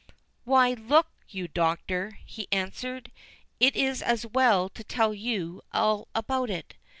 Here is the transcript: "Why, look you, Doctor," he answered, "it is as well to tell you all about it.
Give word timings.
"Why, 0.45 0.73
look 0.73 1.11
you, 1.29 1.47
Doctor," 1.47 2.17
he 2.25 2.47
answered, 2.51 3.11
"it 3.59 3.75
is 3.75 4.01
as 4.01 4.25
well 4.25 4.67
to 4.69 4.83
tell 4.83 5.13
you 5.13 5.61
all 5.71 6.07
about 6.15 6.49
it. 6.49 6.73